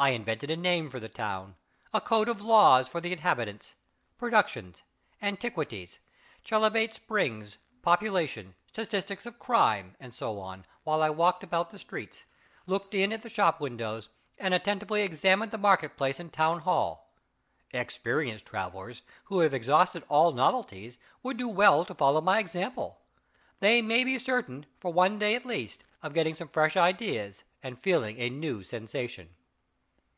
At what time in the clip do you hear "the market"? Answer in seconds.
15.50-15.96